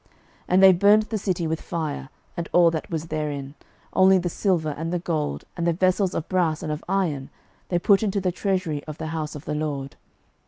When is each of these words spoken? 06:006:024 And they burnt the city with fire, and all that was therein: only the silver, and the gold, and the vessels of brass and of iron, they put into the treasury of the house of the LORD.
06:006:024 0.01 0.09
And 0.47 0.63
they 0.63 0.73
burnt 0.73 1.09
the 1.11 1.17
city 1.19 1.45
with 1.45 1.61
fire, 1.61 2.09
and 2.35 2.49
all 2.51 2.71
that 2.71 2.89
was 2.89 3.09
therein: 3.09 3.53
only 3.93 4.17
the 4.17 4.29
silver, 4.29 4.71
and 4.75 4.91
the 4.91 4.97
gold, 4.97 5.43
and 5.55 5.67
the 5.67 5.73
vessels 5.73 6.15
of 6.15 6.27
brass 6.27 6.63
and 6.63 6.71
of 6.71 6.83
iron, 6.89 7.29
they 7.69 7.77
put 7.77 8.01
into 8.01 8.19
the 8.19 8.31
treasury 8.31 8.83
of 8.85 8.97
the 8.97 9.09
house 9.13 9.35
of 9.35 9.45
the 9.45 9.53
LORD. 9.53 9.95